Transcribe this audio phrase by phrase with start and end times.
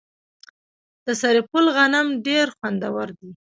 [1.05, 3.29] د سرپل غنم ډیر خوندور دي.